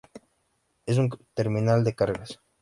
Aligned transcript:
Es 0.87 0.97
una 0.97 1.15
terminal 1.35 1.83
de 1.83 1.93
cargas. 1.93 2.39